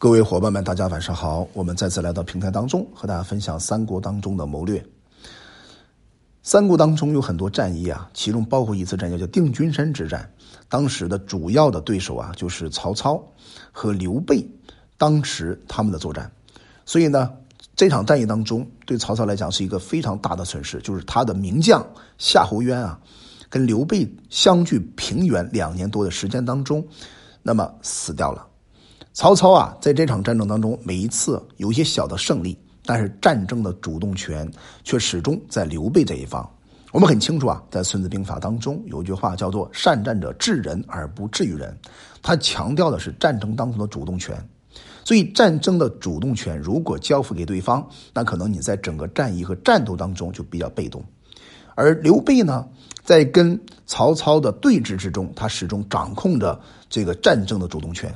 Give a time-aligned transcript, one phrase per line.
[0.00, 1.46] 各位伙伴们，大家晚上好！
[1.52, 4.82] 我们再次来到平台当中，和大家分享三国当中的谋略。
[6.42, 10.26] 三国当中有很多战役啊，其中包括一次战役叫定军山之战。
[10.70, 13.22] 当时的主要的对手啊，就是曹操
[13.70, 14.42] 和刘备。
[14.96, 16.32] 当时他们的作战，
[16.86, 17.30] 所以呢，
[17.76, 21.86] 这场战役当中对曹操来讲是一个非常大的损失，就是他的名将
[22.16, 22.98] 夏侯渊啊，
[23.50, 26.82] 跟刘备相距平原两年多的时间当中，
[27.42, 28.46] 那么死掉了。
[29.12, 34.48] 曹操啊，在这场战争当中，每一次有一些小的胜利，但是战争的主动权
[34.84, 36.48] 却始终在刘备这一方。
[36.92, 41.76] 我们很清楚啊，在《孙子兵法》当中有一句话叫做“善战者治人而不治于人”，
[42.22, 44.36] 他强调的是战争当中的主动权。
[45.04, 51.04] 所以，战争的主动权如果交付给对方，那可能你在整个战役和战斗当中就比较被动。
[51.74, 52.66] 而刘备呢，
[53.02, 58.14] 在跟曹操的对峙之中，他始终掌控着这个战争的主动权。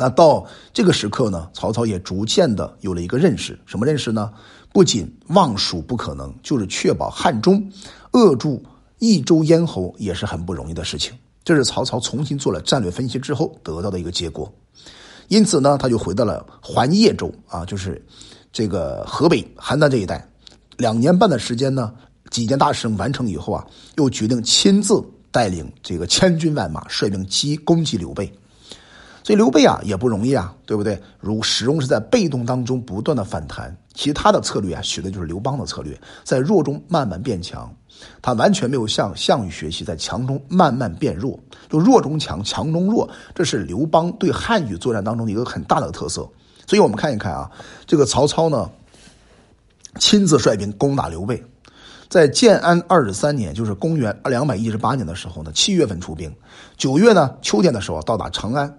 [0.00, 4.32] 那到这个时刻呢，曹操也逐渐的有了一个认识，什么认识呢？
[4.72, 7.68] 不仅望蜀不可能，就是确保汉中，
[8.12, 8.62] 扼住
[9.00, 11.12] 益州咽喉也是很不容易的事情。
[11.42, 14.52] 这是曹操重新做了战略分析之后得到的一个结果。
[15.26, 18.00] 因此呢，他就回到了环邺州啊，就是
[18.52, 20.24] 这个河北邯郸这一带。
[20.76, 21.92] 两年半的时间呢，
[22.30, 28.32] 几件大事完成以后啊，又决定亲自带领这个千军万马，率兵击攻击刘备。
[29.28, 30.98] 所以刘备啊也不容易啊，对不对？
[31.20, 37.70] 如始终是在被动当中不断的反弹，其他的策略啊学的就是刘邦的策略，在弱中慢慢变强。
[38.22, 46.26] 他完全没有向项羽学习，在强中慢慢变弱，就弱中强，强中弱，这是刘邦对汉语作战当中的一个很大的特色。
[46.66, 47.50] 所以我们看一看啊，
[47.84, 48.70] 这个曹操呢
[49.98, 51.44] 亲自率兵攻打刘备，
[52.08, 56.34] 在建安二十三年，就是公元两百一十八年的时候呢，七月份出兵，
[56.78, 58.74] 九月呢秋天的时候到达长安。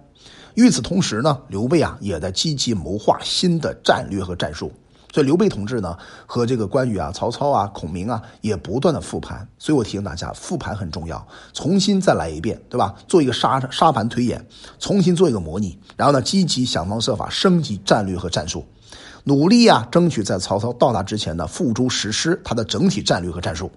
[0.54, 4.72] 与此同时呢，刘备啊也在积极谋划新的战略和战术。
[5.12, 9.44] 所以刘备同志呢和这个关羽啊、曹操啊、孔明啊也不断的复盘。
[9.58, 12.94] 所以我提醒大家，复盘很重要，重新再来一遍，对吧？
[13.08, 14.46] 做一个沙沙盘推演，
[14.78, 18.64] 重新做一个模拟，然后呢积极想方设法升级战略和战术，
[19.24, 23.68] 努力啊争取在曹操到达之前呢付诸实施他的整体战略和战术。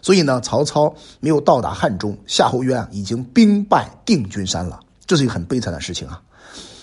[0.00, 4.80] 所以呢，曹操没有到达汉中，夏侯渊已经兵败定军山了。
[5.06, 6.22] 这是一个很悲惨的事情啊！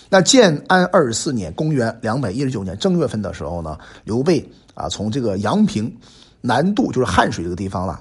[0.10, 5.96] 那建安二十四年，公元两百一十九年正月份的时候呢，刘备啊从这个阳平
[6.42, 8.00] 南渡，就是汉水这个地方了。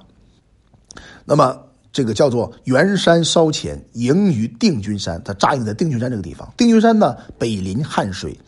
[1.24, 1.58] 那么
[1.92, 6.50] 这个叫做元山烧钱，营于定军山，他扎营在定军山这个地方。
[6.56, 8.38] 定军山呢北临汉水，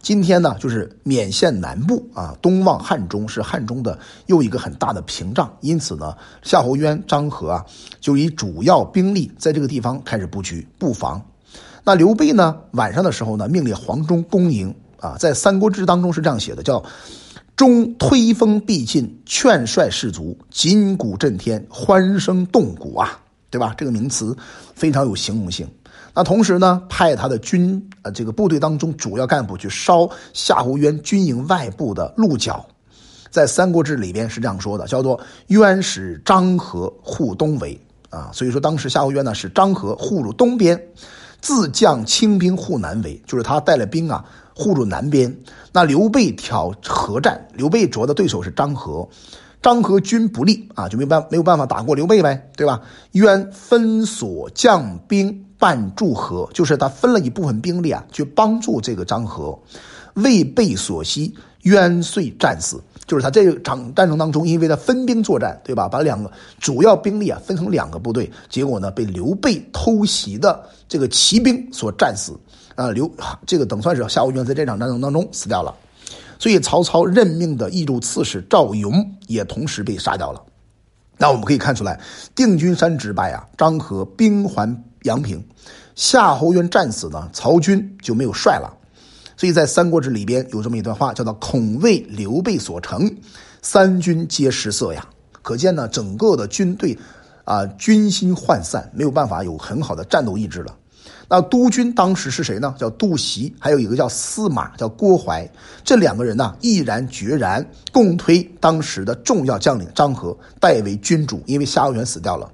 [0.00, 5.52] 今天呢就是勉县南部啊，东望汉中，是汉中的又一个很大的屏障。
[5.60, 7.64] 因此呢，夏侯渊、张合啊
[8.00, 11.20] 就以主要兵力在这个地方开始布局布防。
[11.84, 12.54] 那刘备呢？
[12.72, 16.84] 晚上的时候呢，命令黄忠攻营啊，在《三国志》当中是这样写的，叫
[17.56, 23.74] “忠推风必进，劝率士卒，金鼓震天，欢声动鼓啊，对吧？
[23.76, 24.36] 这个名词
[24.74, 25.66] 非常有形容性。
[26.14, 32.64] 那同时呢，派他的军呃这个部队当中主要干部去烧夏侯渊军营外部的鹿角，
[33.30, 37.80] 在《三国志》里边是这样说的，叫做“渊使张合护东围”
[38.10, 40.80] 啊，所以说当时夏侯渊呢是张合护住东边。
[41.40, 44.24] 自将轻兵护南围，就是他带了兵啊，
[44.56, 45.32] 护住南边。
[45.70, 49.08] 那刘备挑合战，刘备主要的对手是张合，
[49.62, 52.80] 张合军不利啊，就没办没有办法打过刘备呗，对吧？
[53.12, 59.58] 渊分所将兵半助合，就是他分了一部分兵力啊，去帮助这个张合，
[60.14, 62.80] 为备所惜，冤遂战死。
[63.06, 65.88] 就是他这场战争当中，因为他分兵作战，对吧？
[65.88, 66.30] 把两个
[66.60, 72.38] 主要兵力啊分成两个部队，结果呢被刘备偷袭的这个骑兵所战死
[72.74, 72.90] 啊。
[72.90, 73.10] 刘
[73.46, 75.74] 这个等算是夏侯渊在这场战争当中死掉了，
[76.38, 80.42] 所以曹操任命的益州刺史赵勇也同时被杀掉了。
[81.16, 81.98] 那我们可以看出来，
[82.34, 84.70] 定军山之败啊，张合兵还
[85.08, 85.42] 阳平，
[85.94, 88.70] 夏侯渊战死呢，曹军就没有帅了。
[89.36, 93.16] 所以在《三国志》里边有这么一段话，叫做“恐为刘备所成，
[93.62, 95.06] 三军皆失色呀”。
[95.42, 96.98] 可见呢，整个的军队
[97.44, 100.74] 啊，军心涣散，没有办法有很好的战斗意志了。
[101.30, 102.74] 那督军当时是谁呢？
[102.78, 105.48] 叫杜袭，还有一个叫司马，叫郭淮。
[105.84, 112.50] 这两个人呢，毅然决然共推当时的重要将领张合代为君主，因为夏侯渊死掉了。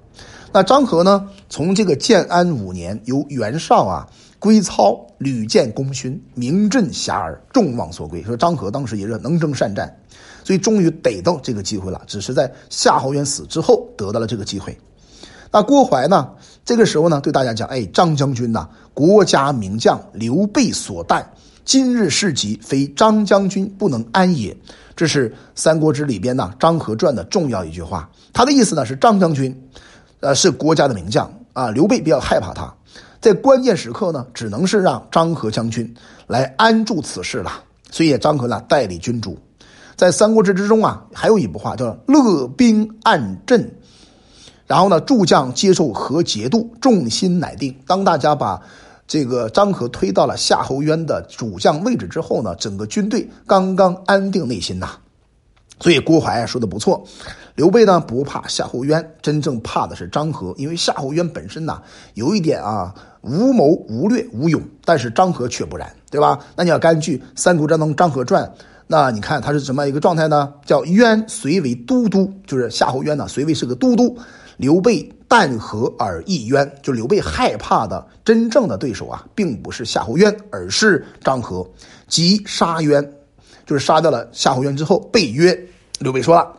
[0.55, 4.09] 那张合呢，从这个建安五年，由袁绍啊。
[4.39, 8.23] 归操屡建功勋，名震遐迩，众望所归。
[8.23, 9.93] 说张合当时也是能征善战，
[10.45, 12.01] 所以终于逮到这个机会了。
[12.07, 14.79] 只是在夏侯渊死之后得到了这个机会。
[15.51, 16.31] 那郭淮呢？
[16.63, 21.27] 这个时候呢，对大家讲：“哎，张将军呐，国家名将，刘备所诞，
[21.65, 24.55] 今日事急，非张将军不能安也。
[24.95, 28.09] 这是《三国志》里边呢张合传的重要一句话。
[28.33, 29.59] 他的意思呢是张将军，
[30.25, 32.73] 呃，是国家的名将啊，刘备比较害怕他，
[33.21, 35.95] 在关键时刻呢，只能是让张合将军
[36.27, 37.53] 来安住此事了。
[37.91, 39.39] 所以张合呢代理君主。
[39.97, 43.71] 在《三国志》之中啊，还有一部话叫“乐兵暗阵”，
[44.67, 47.77] 然后呢，诸将接受和节度，众心乃定。
[47.87, 48.59] 当大家把
[49.07, 54.89] 这个张合推到了夏侯渊的主将位置之后呢，整个军队刚刚安定内心呐。
[55.81, 57.05] 所以郭淮说的不错，
[57.57, 61.83] 刘备呢不怕夏侯渊，真正怕的是张合，因为夏侯渊本身呐
[62.15, 66.39] 有一点啊无谋无略无勇，但是张合却不然，对吧？
[66.57, 68.45] 那你要根据《三国志》中《张合传》。
[68.87, 70.53] 那你看他是什么一个状态呢？
[70.67, 74.17] 叫渊虽为都督，就是夏侯渊呢，虽为是个都督。
[74.59, 81.67] 刘备淡和而益渊，就刘备害怕的真正的对手啊，并不是夏侯渊，而是张合。
[82.07, 83.11] 即杀渊，
[83.67, 85.69] 就是杀掉了夏侯渊之后，被约。
[86.01, 86.53] 刘备说了：“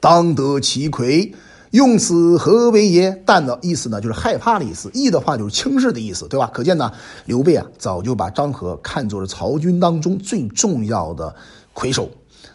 [0.00, 1.32] 当得其魁。”
[1.72, 3.10] 用此何为也？
[3.26, 6.50] 淡的意思呢，就是害怕的意思；义的话就是轻视的意思，对吧？
[6.54, 6.90] 可见呢，
[7.26, 11.34] 刘备啊，早就把张合看作了曹军当中最重要的
[11.74, 12.08] 魁首。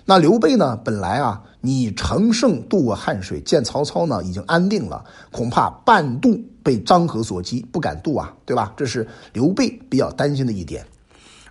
[0.06, 8.74] 那刘备呢，本来啊，你乘胜渡过汉水，见曹操呢已经安定了，恐怕半渡被张合所击，不敢渡啊，对吧？
[8.76, 10.84] 这是刘备比较担心的一点。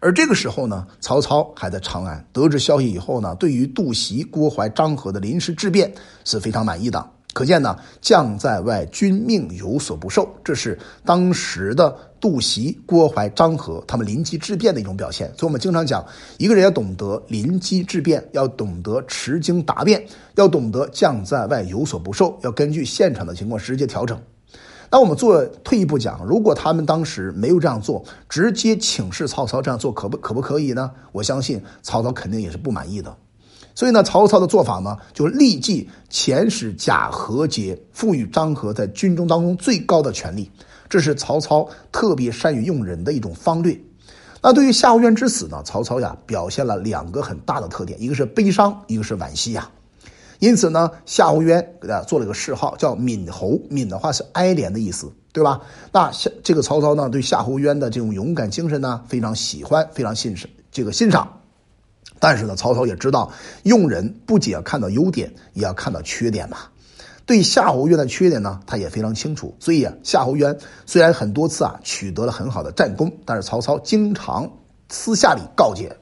[0.02, 5.94] 而这个时候呢，曹操还在长安，得知消息以后呢，对于杜袭、郭淮、张合的临时质变
[6.25, 7.08] 是非常满意的。
[7.32, 15.28] 可见呢，将在外，君命有所不受，这是当时的杜袭、郭淮、张合他们临机质变的一种表现。
[15.38, 16.05] 所以，我们经常讲，
[16.37, 24.20] 一个人要懂得临机质变，要懂得持经答辩，要懂得将在外有所不受，要根据现场的情况直接调整。
[24.93, 30.91] 那我们做退一步讲，如果他们当时没有这样做，直接请示曹操这样做，可不可不可以呢？
[31.12, 33.17] 我相信曹操肯定也是不满意的。
[33.75, 40.50] 所以呢，曹操的做法呢，就立即遣使假和节，赋予张合在军中当中最高的权力。
[40.91, 43.81] 这是曹操特别善于用人的一种方略。
[44.43, 49.71] 那对于夏侯渊之死呢，曹操呀表现了两个很大的特点，一个是悲伤，一个是惋惜呀。
[50.43, 53.50] 因此呢，夏侯渊给他做了个谥号，叫悯侯。
[53.71, 55.61] 悯的话是哀怜的意思，对吧？
[55.93, 61.33] 那夏这个曹操呢，对夏侯渊的这种勇敢精神呢，非常喜欢，非常欣赏，这个欣赏。
[62.19, 63.31] 但是呢，曹操也知道，
[63.62, 66.56] 用人不仅要看到优点，也要看到缺点嘛。
[67.25, 69.55] 对夏侯渊的缺点呢，他也非常清楚。
[69.61, 74.50] 所以啊，夏侯渊虽然很多次啊取得了很好的战功，但是曹操经常
[74.89, 75.97] 私下里告诫，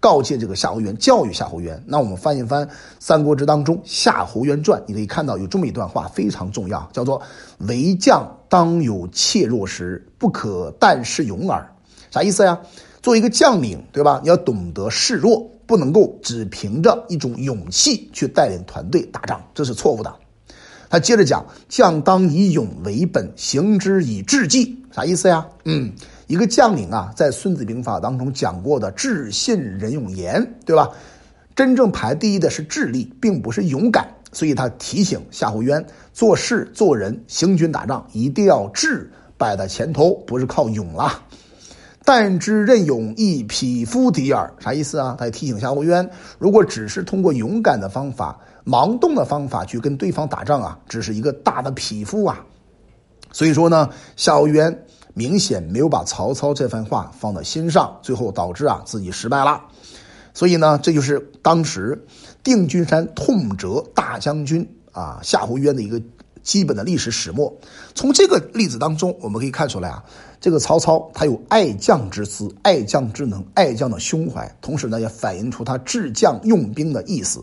[0.00, 1.82] 告诫这个夏侯渊，教育夏侯渊。
[1.86, 2.66] 那我们翻一翻
[2.98, 7.20] 《三国志》当中《夏侯渊传》，你可以看到有这么一段话非常重要，叫做
[7.68, 11.66] “为将当有怯弱时，不可但是勇耳”。
[12.10, 12.60] 啥意思呀？
[13.02, 14.20] 作为一个将领，对吧？
[14.22, 15.50] 你要懂得示弱。
[15.66, 20.14] 不能够只凭着一种勇气去带领团队打仗，这是错误的。
[20.90, 25.46] 他接着讲：“将当以勇为本，行之以智计。”啥意思呀？
[25.64, 25.90] 嗯，
[26.26, 30.88] 一个将领啊，在《孙子兵法》当中讲过的“智信仁勇严”，对吧？
[31.54, 34.08] 真正排第一的是智力，并不是勇敢。
[34.32, 41.22] 所以他提醒夏侯渊，做事做人、行军打仗，一定要智摆在前头，不是靠勇了。
[42.04, 45.14] 但知任勇亦匹夫敌耳，啥意思啊？
[45.16, 52.44] 他也提醒夏侯渊，如果只是通过勇敢的方法、盲动的方法去跟对方打仗啊，只是一个大的匹夫啊。
[53.30, 59.62] 所以说呢，夏侯渊明显没有把曹操这番话放在心上，最后导致啊自己失败了。
[60.34, 62.04] 所以呢，这就是当时
[62.42, 66.02] 定军山痛折大将军啊夏侯渊的一个
[66.42, 67.56] 基本的历史始末。
[67.94, 70.04] 从这个例子当中，我们可以看出来啊。
[70.40, 77.42] 这个曹操，他有爱将之思、爱将之能、爱将的胸怀，同时呢，也反映出他治将用兵的意思，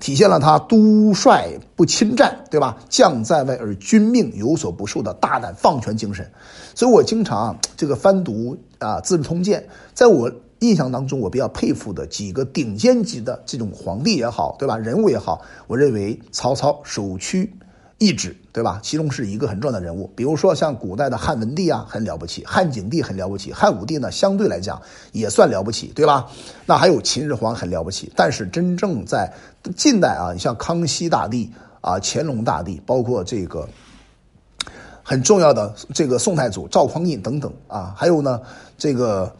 [0.00, 2.78] 体现了他督帅不侵占，对吧？
[2.88, 6.30] 将在外而君命有所不受的大胆放权精神。
[6.74, 9.60] 所以我经常这个翻读啊《资治通鉴》，
[9.94, 14.76] 在我印象当中，我比较佩服的几个顶尖级的这种皇帝也好，对吧？
[14.76, 17.52] 人物也好，我认为曹操首屈。
[17.98, 18.78] 意志，对吧？
[18.80, 26.30] 其中是一个很重要的人物，比如说像古代的汉文帝啊，很了不起；汉景帝很了不起；汉武帝呢，相对来讲也算了不起，对吧？
[26.64, 28.12] 那还有秦始皇很了不起。
[28.14, 29.34] 但是真正在
[29.74, 31.50] 近代啊，你像康熙大帝
[31.80, 33.68] 啊、乾隆大帝，包括这个
[35.02, 38.40] 很重要的这个宋太祖赵匡胤等等啊，还有呢
[38.76, 39.34] 这个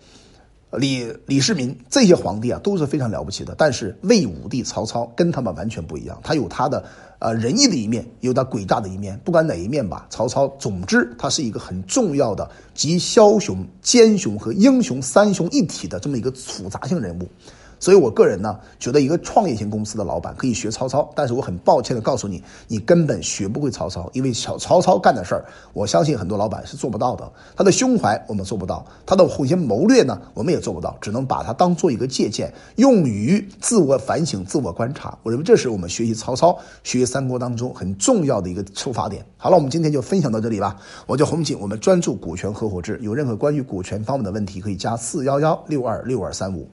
[0.73, 3.55] 李李世民这些皇帝啊，都是非常了不起的。
[3.57, 6.85] 但是魏武帝曹操跟他们完全不一样，他有他的。
[7.19, 9.19] 啊仁义的一面，有他诡诈的一面。
[9.25, 17.29] 不管哪一面吧，曹操总之他是一个很重要的集枭雄、奸雄和英雄三雄一体的这么一个复杂性人物。
[17.81, 27.31] 所以，我个人呢，觉得一个创业型公司的老板可以学曹操，但是我很抱歉的告诉你，你根本学不会曹操，因为曹曹操干的事儿，我相信很多老板是做不到的。
[27.57, 35.17] 他的胸怀我们做不到，他的一些谋略呢，我们也做不到，只能把它当做一个借鉴，用于自我反省、自我观察。
[35.23, 39.25] 我认为这是我们学习曹操、学习三国当中很重要的一个出发点。
[39.37, 40.77] 好了，我们今天就分享到这里吧。
[41.07, 46.69] 我叫洪锦，我们专注股权合伙制，有任何关于股权方面的问题，可以加四幺幺六二六二三五。